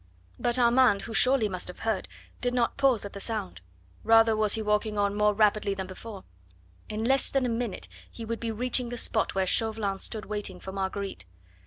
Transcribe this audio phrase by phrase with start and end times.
[0.39, 2.07] But Armand who surely must have heard
[2.41, 3.61] did not pause at the sound.
[4.03, 6.23] Rather was he walking on now more rapidly than before.
[6.89, 10.59] In less than a minute he would be reaching the spot where Chauvelin stood waiting
[10.59, 11.25] for Marguerite.